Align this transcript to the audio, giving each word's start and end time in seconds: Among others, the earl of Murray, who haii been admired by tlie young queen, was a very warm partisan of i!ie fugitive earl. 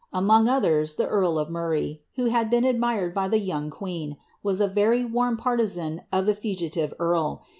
Among 0.11 0.49
others, 0.49 0.95
the 0.95 1.05
earl 1.05 1.37
of 1.37 1.51
Murray, 1.51 2.01
who 2.15 2.31
haii 2.31 2.49
been 2.49 2.63
admired 2.63 3.13
by 3.13 3.29
tlie 3.29 3.45
young 3.45 3.69
queen, 3.69 4.17
was 4.41 4.59
a 4.59 4.67
very 4.67 5.05
warm 5.05 5.37
partisan 5.37 6.01
of 6.11 6.27
i!ie 6.27 6.33
fugitive 6.33 6.91
earl. 6.97 7.45